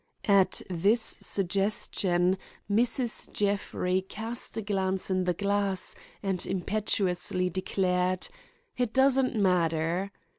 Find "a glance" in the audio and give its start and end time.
4.57-5.11